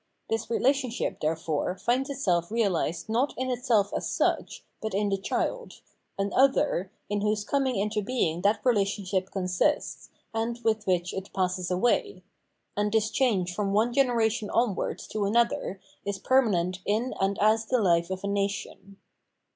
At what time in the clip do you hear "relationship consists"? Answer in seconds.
8.65-10.09